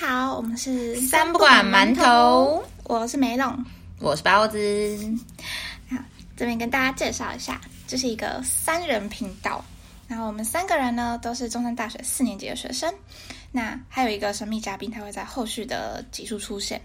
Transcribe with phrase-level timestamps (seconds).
[0.00, 3.64] 好，我们是三不管馒头，我是梅龙，
[3.98, 4.56] 我是包子。
[5.90, 5.96] 好，
[6.36, 9.62] 这边跟大家介绍一下，这是一个三人频道。
[10.06, 12.94] 然后我们三个人呢，都是中山大学四年级的学生。
[13.50, 16.80] 那还有一个神秘嘉宾，他会在后续的集数出现。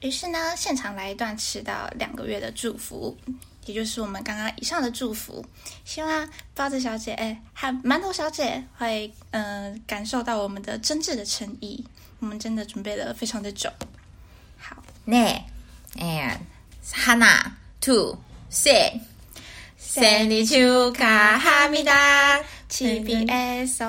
[0.00, 3.16] 于是呢，现场来一段迟到两个月的祝福。
[3.66, 5.44] 也就是我们刚刚以上的祝福，
[5.84, 11.84] 希望包子小姐哎，还馒头小姐会嗯、呃、感受到我们的真挚的诚意。
[12.20, 13.70] 我们真的准备了非常的久。
[14.58, 14.76] 好，
[15.06, 15.42] 네
[15.96, 16.38] and
[16.92, 18.18] 하나, 둘,
[18.50, 19.00] 셋.
[19.80, 23.82] 생일축하합니다 TBS。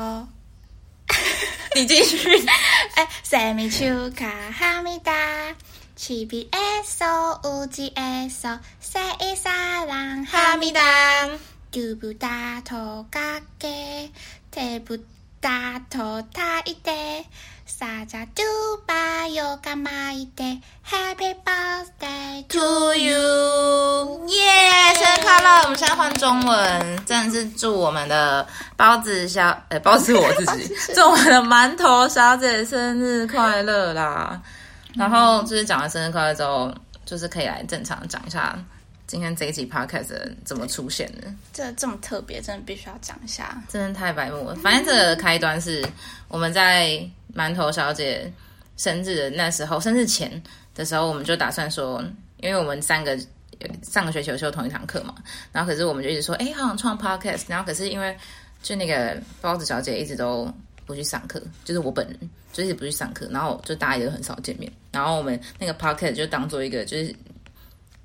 [1.76, 2.44] 你继续。
[2.96, 5.54] 哎，생일 축하합니다
[5.97, 10.81] 七 B S O 五 G S O，三一三郎哈密达，
[11.71, 13.67] 丢不打头嘎嘎，
[14.51, 14.99] 踢不
[15.41, 17.25] 打头他一得，
[17.65, 18.45] 撒家丢
[18.87, 24.95] 吧又干嘛一得，Happy birthday to you，耶！
[24.95, 25.63] 生日快乐！
[25.63, 28.47] 我们现在换中文，正式祝我们的
[28.77, 34.43] 包子小，呃、包子我自己， 祝我们的馒头小姐生日快乐啦！
[34.97, 36.75] 然后就是讲完生日快乐之后，
[37.05, 38.59] 就是可以来正常讲一下
[39.07, 41.33] 今天这一集 podcast 怎么出现的。
[41.53, 43.62] 这这么特别，真的必须要讲一下。
[43.69, 44.55] 真的太白目了。
[44.57, 45.87] 反正这个开端是
[46.29, 46.99] 我们在
[47.34, 48.33] 馒头小姐
[48.77, 50.43] 生日的那时候，生日前
[50.75, 52.03] 的时候，我们就打算说，
[52.39, 53.19] 因为我们三个
[53.83, 55.15] 上个学期有修同一堂课嘛，
[55.53, 58.17] 然后可是我们就一直说，哎，好想创 podcast，然后可是因为
[58.63, 60.53] 就那个包子小姐一直都
[60.84, 62.19] 不去上课，就是我本人。
[62.53, 67.15] 就一直不去上课，然后就大家也都很少见面，然后我们那个 podcast 就当做一个就是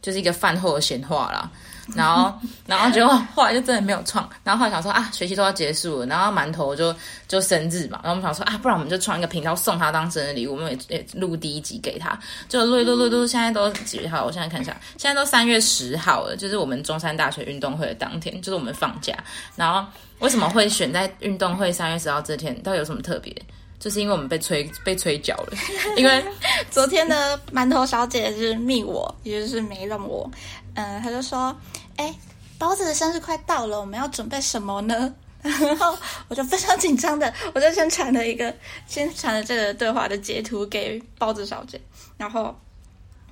[0.02, 1.50] 就是一个饭后的闲话啦，
[1.96, 2.34] 然后
[2.66, 6.94] 然后就后来就真的没有创，然后后来想说啊，学期都要结束了，然后馒头就
[7.28, 14.26] 就生日嘛，然后我们想说啊，不然我们就创一个频道送他当生日礼物，我们也也录第一集给他，就录录录录，现在都几号？
[14.26, 19.16] 我现在看一下，现在都三月十号了，就是我们中山大学运动会的当天，就是我们放假，
[19.56, 19.88] 然后
[20.20, 22.60] 为什么会选在运动会三月十号这天？
[22.64, 23.36] 到底有什么特别？
[23.82, 25.54] 就是因为我们被催被催缴了，
[25.98, 26.24] 因为
[26.70, 30.30] 昨天的馒头小姐就是密我，也就是没让我，
[30.76, 31.54] 嗯、她，就说，
[31.96, 32.16] 哎，
[32.60, 35.12] 包子的生日快到了，我们要准备什么呢？
[35.42, 35.98] 然后
[36.28, 38.54] 我就非常紧张的，我就先传了一个，
[38.86, 41.82] 先传了这个对话的截图给包子小姐，
[42.18, 42.56] 然后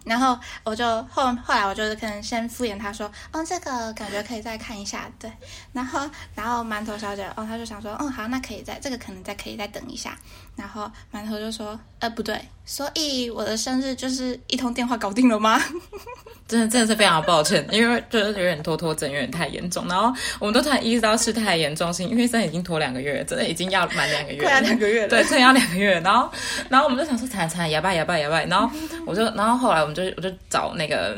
[0.05, 5.31] 然后我就后后来我就可能先敷衍他说，哦，这个感觉可以再看一下，对。
[5.73, 10.17] 然后然后馒头小姐哦，他就想说，嗯，好，那可以再这个可能再可以再等一下。
[10.55, 15.60] 然后馒头就说，呃，不对，所以我的生日就是一通电话搞定了吗？
[16.48, 19.88] 真的真的是非常抱歉，因为就是有点拖拖症，有点太严重。
[19.88, 26.00] 然后我们都突然意识到事态严重性，因为现在已经拖两个月了，真的已经要满两个月了，快两个月了，对，真的要两个月。
[26.01, 26.31] 然后
[26.69, 28.39] 然后我们就想说，惨惨，哑巴哑巴哑巴。
[28.44, 28.69] 然后
[29.07, 31.18] 我就然后后来我们就我就找那个。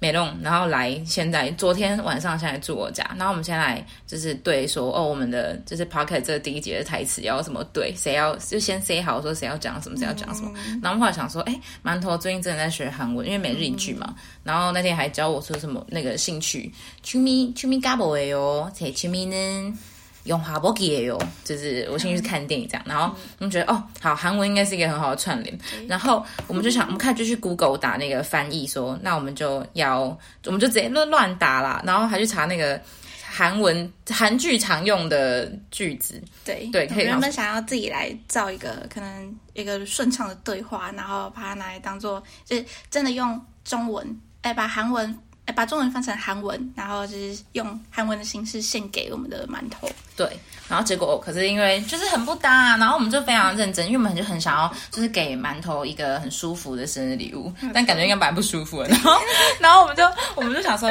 [0.00, 10.50] 美弄，然后来现在昨天晚上现在住我家，然后我们现在来就是对说哦，我们的就是 pocket 这第一节的台词要怎么对，谁要就先 say 好说谁要讲什么，谁要讲什么。
[10.66, 14.06] 嗯、然后后来想说，哎，馒头最近真的在学韩文，因为每日一句嘛。
[14.08, 19.78] 嗯、然后那天还教我说什么那个兴趣，趣味趣味嘎不为哦，才趣味呢。
[20.24, 25.58] 用华博给也有，就是我先去看电影这样，然后我们觉得哦，好，韩文应该是一个很好的串联，
[25.88, 32.78] 然后我们就想，我们看就去 Google 打那个翻译，说那我们就要，我们就直接乱乱打啦，然后还去查那个
[33.24, 37.04] 韩文韩剧常用的句子，对对，可以。
[37.06, 45.18] 原本想要自己来造一个可能一个顺畅的对话，然后把它拿来当做，就是真的用中文，哎，把韩文。
[45.52, 49.88] 把中文翻成韩文，然后就是用韩文的形式献给我们的馒头。
[50.16, 50.38] 对，
[50.68, 58.88] 然后结果可是因为就是很不搭啊，然后我们就非常认真，因为我们就很想要就是给馒头一个很舒服的生日礼物，但感觉应该蛮不舒服的。
[58.90, 59.20] 然后，
[59.60, 60.04] 然后我们就
[60.34, 60.88] 我们就想说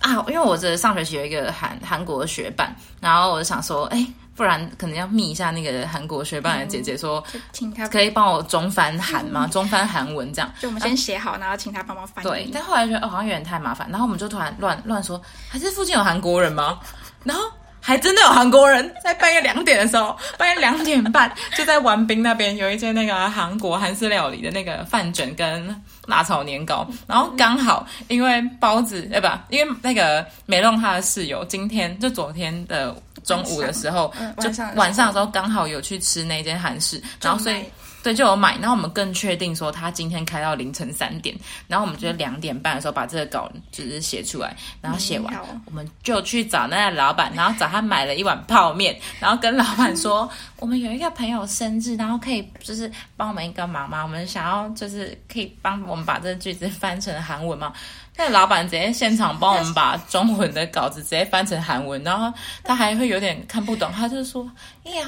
[0.00, 4.06] 啊，因为我这上学期有一个韩韩国的学伴，然后我就想说，哎。
[4.40, 7.22] 不然可能要密一下那个韩国学霸的姐姐，说，
[7.52, 9.46] 请她可以帮我中翻韩吗？
[9.46, 10.50] 中翻韩文这样。
[10.58, 12.26] 就我们先写好，然后请她帮忙翻译。
[12.26, 15.20] 对，但后来觉得哦，好像有点太麻烦，然后我们就突然乱乱说，
[15.50, 16.80] 还是附近有韩国人吗？
[17.22, 17.42] 然后
[17.80, 32.96] 还真的有韩国人，在半夜两点的时候，半夜两点半就在玩冰那边有一间那个韩国韩式料理的那个饭卷跟辣炒年糕，然后刚好因为包子，哎不，因为那个美弄他的室友今天就昨天的。
[33.24, 35.30] 中午的时候，嗯、就晚上的时候。
[35.32, 37.64] 刚好有去吃那间韩式，然后所以
[38.02, 41.36] 对就有买，然后我们更确定说他今天开到凌晨三点，
[41.68, 50.28] 然后我们就两点半的时候把这个稿就是写出来，然后写完，嗯、我们就去找那个老板，然后找他买了一碗泡面，然后跟老板说
[50.60, 54.02] 我们有一个朋友生日，然后可以就是帮我们一个忙吗？
[54.02, 57.72] 我们想要就是可以帮我们把这个句子翻成韩文吗？
[58.16, 62.30] 那老板直接现场帮我们把中文的稿子直接翻成韩文，然后
[62.62, 64.48] 他还会有点看不懂，他就说
[64.84, 65.06] ：“哎呀，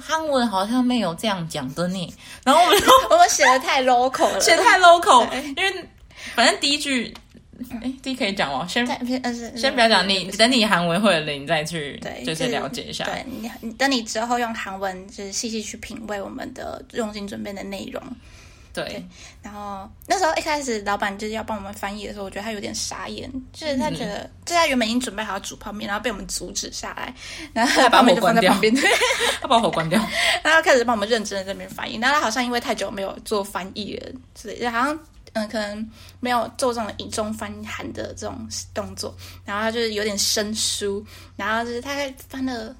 [0.00, 2.14] 韩文好像没有这样讲的呢。”
[2.44, 5.88] 然后我们说： “我们写的太 local 了，写太 local。”因为
[6.36, 7.12] 反正第一句，
[7.82, 8.86] 哎，第一可以讲哦，先
[9.56, 13.04] 先不要讲，你等你韩文会了，你再去就是了解一下。
[13.04, 18.02] 对你，你等你之后用韩文就是细细去品味我们的用心准备的内容。
[18.74, 19.04] 对，对，
[19.42, 27.14] 然后那时候一开始老板就是要帮我们翻译的时候，我觉得他有点傻眼，就是他觉得，嗯、就他原本已经准备好要煮泡面，然后被我们阻止下来，
[27.52, 28.56] 然后他把火关掉，
[29.42, 30.02] 他把火关掉，
[30.42, 31.98] 然后开始帮我们认真的在那边翻译。
[31.98, 34.98] 那他好像因为太久没有做翻译了，所以好像
[35.34, 35.90] 嗯，可能
[36.20, 39.14] 没有做这种以中翻韩的这种动作，
[39.44, 41.04] 然后他就是有点生疏，
[41.36, 42.74] 然后就是大概翻了。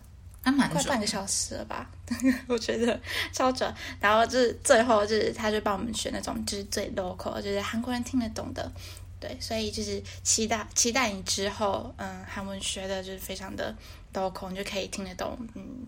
[0.45, 1.89] 还蛮快半个小时了吧？
[2.49, 3.01] 我觉得
[3.33, 3.73] 超准。
[4.01, 8.69] 然后就是最后就是他就帮我们选那种就是最 local，就是韩国人听得懂的。
[9.21, 13.73] 对，所以就是期待期待你之后，嗯，韩文学的就是非常的
[14.13, 15.87] local，你就可以听得懂，嗯。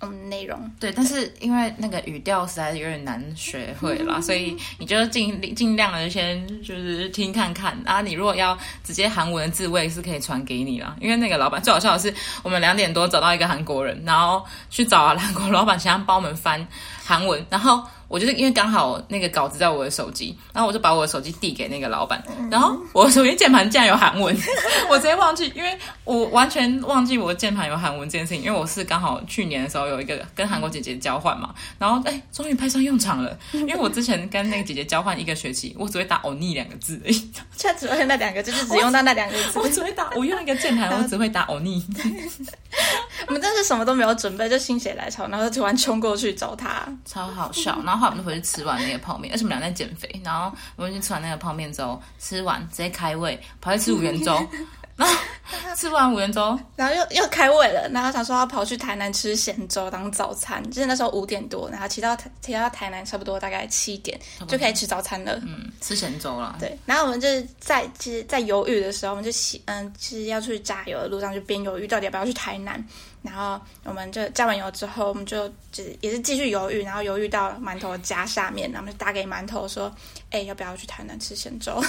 [0.00, 8.02] 嗯，内容对，但是因为那个语调实在是有点难学会啦， 所以你就尽尽量的先就是听看看啊。
[8.02, 10.94] 你如果要直接韩文的字，我也是可以传给你啦。
[11.00, 16.66] 因为那个老板最好笑的是，我们两点多找到一个韩国人，然后去找啊韩国老板，想要帮我们翻
[17.04, 17.82] 韩文，然后。
[18.08, 24.36] 我就是因为刚好那个稿子在我的手机，然后我就把我的手机递给那个老板，然后我手机键盘竟然有韩文，
[24.88, 37.14] 我直接忘记，因为我完全忘记我的键盘有韩文这件事情，因为我是刚好去年的时候有一个跟韩国姐姐交换嘛，然后哎，终于派上用场了，因为我之前跟那个姐姐交换一个学期，我只会打 欧尼两个字而已，
[37.56, 41.84] 现在只会那两个字， 就是只用到那两个字，我只会打，我用一个键盘，我只会打欧尼。
[43.26, 47.80] 我们真是什么都没有准备，就心血来潮，然后就突然冲过去找他，超好笑。
[47.84, 50.08] 然后后来我们就回去吃完那个泡面，而且我们俩在减肥。
[50.24, 54.36] 然后我们去吃完那个泡面之后，吃完直接开胃，跑去吃五元粥。
[54.96, 65.38] 然 后吃完五元粥，然后又又开胃了，然后想说要跑去台南吃咸粥当早餐，就是那时候五点多，然后骑到骑到台南差不多大概七点就可以吃早餐了。
[65.46, 66.56] 嗯，吃咸粥了。
[66.58, 72.82] 对，然后我们就是在其实，在犹豫的时候，我们就骑嗯，其实要出去加油的路上就边犹豫到底要不要去台南，
[73.22, 79.94] 然后我们就加完油之后，我们就就是也是继续犹豫，然后犹豫到馒头家下面，然后就打给馒头说，
[80.30, 81.84] 哎，要不要去台南吃咸粥？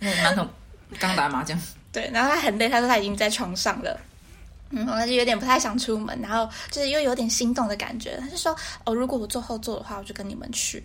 [0.00, 0.46] 馒头
[1.00, 1.60] 刚打麻将。
[1.96, 3.98] 对，然后他很累，他说他已经在床上了，
[4.68, 10.84] 嗯，他就有点不太想出门，然后就是又有点心动的感觉，他就说，哦，如果我坐后座的话，我就跟你们去。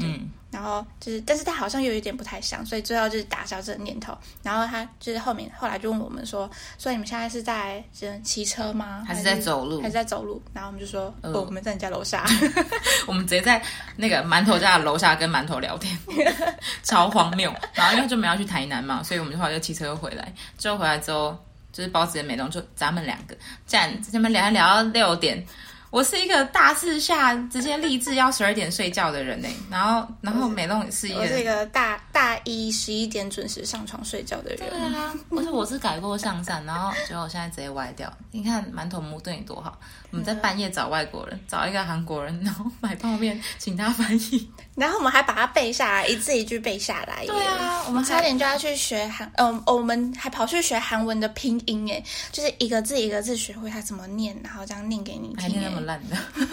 [0.00, 4.16] 嗯，然后就是，但是他好像又有一点不太想，所以最后就是打消这个念头。
[4.42, 7.82] 然后他就是后面后来就问我们说：“所以你们现在是在
[8.22, 9.04] 骑车吗？
[9.06, 9.80] 还是在走路？
[9.80, 12.24] 还是在走路？”然后我们就说：“哦，我们在你家楼下。
[13.06, 13.62] ”我们直接在
[13.96, 15.96] 那个馒头家的楼下跟馒头聊天，
[16.82, 17.52] 超荒谬。
[17.74, 20.32] 然后因为就没有去台南嘛，所以我们就后来就骑车又回来。
[20.56, 21.36] 之后回来之后，
[21.72, 23.36] 就是包子跟美东就咱们两个
[23.66, 25.44] 站这边聊一聊到六点。
[25.90, 34.68] 我是一个大四下直接立志要十二点睡觉的人呢，然后然后美乐是一个，我是一个大大一十一点准时上床睡觉的人。
[34.68, 38.12] 对啊，而且我是改过向善，然后结果我现在直接歪掉。
[38.30, 39.78] 你看馒头木对你多好，
[40.10, 47.24] 我们在半夜找外国人，找一个韩国人，然后买泡面请他翻译，然后我们还把它背下来，一字一句背下来。
[47.24, 55.77] 对啊，我们差点就要去学韩，嗯，我们还跑去学韩文的拼音，哎，就是一个字一个字学会它怎么念，然后这样念给你听。
[55.80, 56.16] 烂的，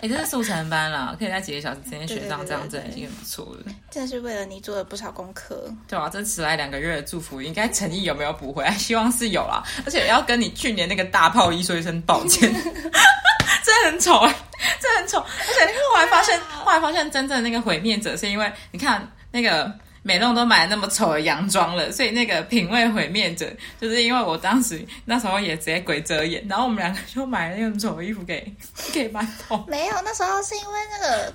[0.00, 3.72] 哎、欸，这是速成班啦，可以在几个小时之间学到这样，真的已经很不错了。
[3.90, 8.72] 真的是为了你做了不少功课，对啊，这迟来两个月的祝福，应该诚意有没有补回来？
[8.78, 14.34] 希望是有啦，而且要跟你去年那个大炮一说一声抱歉， 真的很丑哎，
[14.80, 19.72] 真的很丑，而且后来发现，后来发现真正的那个毁灭者是因为你看那个。
[20.02, 28.52] 美弄都买那么丑的洋装了，所以那个品味毁灭者，就是因为我当时那时候也直接鬼遮眼，然后我们两个就买了那种丑的衣服给
[28.92, 29.64] 给馒头。
[29.68, 31.34] 没有，那时候是因为那个。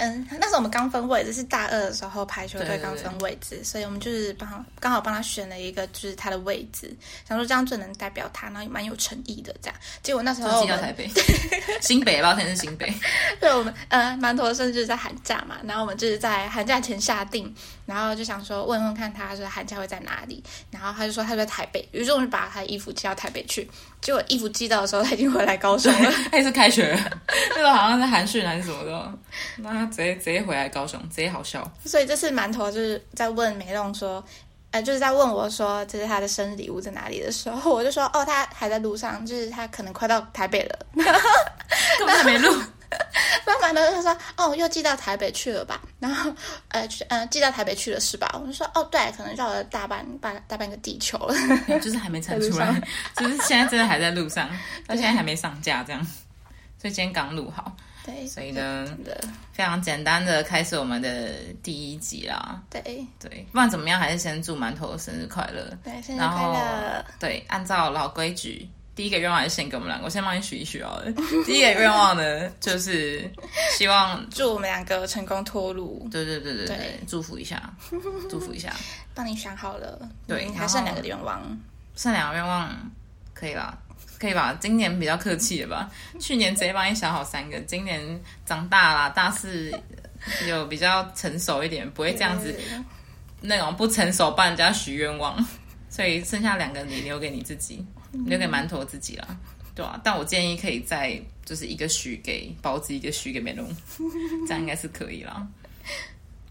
[0.00, 6.96] 嗯，那时候我们刚分位置，是大二的时候排球队刚分位置，所以我们就是帮刚好帮他选了一个就是他的位置，
[7.28, 9.76] 想说这样最能代表他，然后也蛮有诚意的这样。
[10.00, 11.10] 结果那时候我们寄到台北，
[11.82, 12.94] 新北，抱歉是新北。
[13.40, 17.52] 对，我们呃馒头生日就是在寒假嘛，然后我们就是在寒假前下定，
[17.88, 23.66] 然后就想说问问看他说寒假会在哪里，然后他就说他在台北，于是我就把他的衣服寄到台北去。
[24.02, 26.12] 结果衣服寄到的时候，他已经回来高雄了。
[26.30, 27.10] 他也是开学了，
[27.56, 29.18] 那个好像是寒训还是什么的，
[29.56, 31.66] 那他直接直接回来高雄，直接好笑。
[31.86, 34.22] 所以这次馒头就是在问梅龙说，
[34.70, 42.54] 呃，就是在问我说，这是他的生日礼物在哪里的时候，我就说，哦，他还在路上，就是他可能快到台北了，根本还没录。
[43.48, 45.80] 慢慢的，他说：“哦，又寄到台北去了吧？
[45.98, 46.30] 然后，
[46.68, 51.34] 呃，呃，寄到台北去了是吧？”我就说：“哦，对，可能绕了大半半大半个地球了，
[51.80, 52.78] 就是还没产出来，
[53.16, 54.48] 就是现在真的还在路上，
[54.86, 56.04] 到现在还没上架这样，
[56.78, 57.74] 所以今天刚录好。
[58.04, 58.86] 对，所以呢，
[59.52, 62.62] 非常简单的开始我们的第一集啦。
[62.70, 62.80] 对
[63.20, 65.70] 对，不管怎么样，还是先祝馒头生日快乐。
[65.84, 67.04] 对，生日快乐。
[67.18, 71.04] 对，按照老规矩。”第一个愿望还是先给我们两个，我先帮你许一许好了。
[71.46, 73.30] 第一个愿望呢，就是
[73.76, 76.08] 希望祝我们两个成功脱乳。
[76.10, 77.72] 对对对对对，祝福一下，
[78.28, 78.74] 祝福一下。
[79.14, 81.40] 帮你想好了，对，还剩两个愿望，
[81.94, 82.76] 剩两个愿望
[83.32, 83.78] 可以了，
[84.18, 84.58] 可以吧？
[84.60, 85.88] 今年比较客气了吧？
[86.18, 89.72] 去年直接帮你想好三个，今年长大了，大四
[90.48, 92.52] 有比较成熟一点，不会这样子
[93.42, 95.46] 那种不成熟帮人家许愿望，
[95.88, 97.86] 所以剩下两个你留给你自己。
[98.12, 99.28] 留给馒头自己啦，
[99.74, 103.68] 对啊，但我建议可以再就是一个许给包子，一个许给美容，
[104.46, 105.46] 这样应该是可以啦。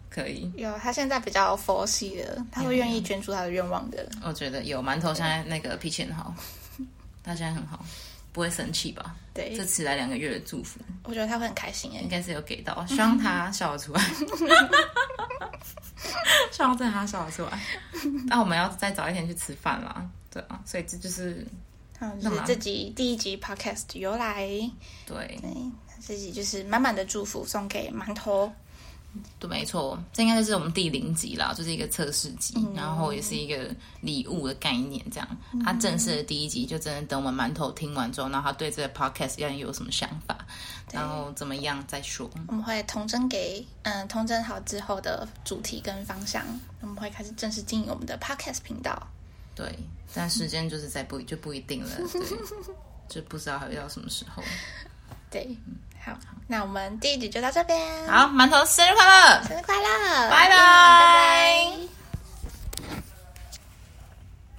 [0.09, 0.51] 可以。
[0.55, 4.01] 有他现在比较佛系的，他会愿意捐出他的愿望的。
[4.15, 6.33] 嗯、我觉得有馒头现在那个脾气很好，
[7.23, 7.85] 他现在很好，
[8.31, 9.15] 不会生气吧？
[9.35, 14.01] 对，这迟来两个月的祝福，我觉得他会很开心哎，应该是有给到， 希望他笑得出来，
[16.51, 17.59] 希望在他笑得出来。
[18.25, 20.07] 那我们要再早一天去吃饭啦。
[20.29, 21.47] 对啊，所以这就是，
[22.00, 24.45] 嗯，就是这集第一集 podcast 由来，
[25.05, 25.50] 对，对，
[26.05, 28.51] 这集就是满满的祝福送给馒头，
[29.39, 35.27] 对，没错，这应该就是我们第零集啦，就是一个测试集，嗯、然后也是一个礼物的概念，这样。
[35.63, 40.38] 他正式的第一集就真的等我们馒头听完之后，然后他对这个 podcast 要有什么想法，
[40.91, 42.29] 然后怎么样再说。
[42.48, 46.44] 我们会统整给，嗯，统整好之后的主题跟方向，
[46.82, 49.08] 我们会开始正式经营我们的 podcast 频道。
[49.56, 49.77] 对。
[50.15, 52.22] 但时间就是在不就不一定了， 对，
[53.10, 54.41] 就不知道还要什么时候。
[55.29, 55.56] 对，
[56.01, 56.17] 好，
[56.48, 58.08] 那我们第一集就到这边。
[58.08, 60.50] 好，馒头生日快乐，生日快乐，拜拜。
[60.50, 62.06] 拜拜。